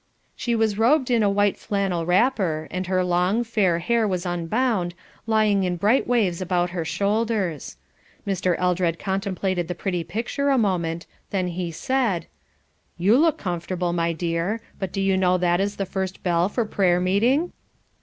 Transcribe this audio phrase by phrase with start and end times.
[0.35, 4.95] She was robed in a white flannel wrapper, and her long, fair hair was unbound,
[5.27, 7.77] lying in bright waves about her shoulders.
[8.25, 8.55] Mr.
[8.57, 12.25] Eldred contemplated the pretty picture a moment, then he said:
[12.97, 16.65] "You look comfortable, my dear: but do you know that is the first bell for
[16.65, 17.53] prayer meeting?"